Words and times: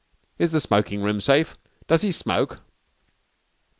Is 0.39 0.51
the 0.51 0.59
smoking 0.59 1.03
room 1.03 1.21
safe? 1.21 1.55
Does 1.87 2.01
he 2.01 2.11
smoke?" 2.11 2.61